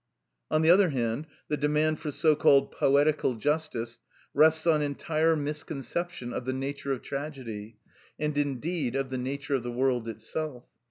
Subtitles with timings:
[0.49, 3.99] On the other hand, the demand for so called poetical justice
[4.33, 7.77] rests on entire misconception of the nature of tragedy,
[8.17, 10.63] and, indeed, of the nature of the world itself.